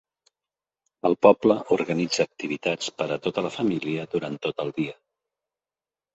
[1.09, 4.99] El poble organitza activitats per a tota la família durant tot el dia.